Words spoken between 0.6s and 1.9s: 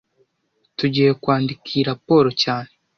Tugiye kwandika iyi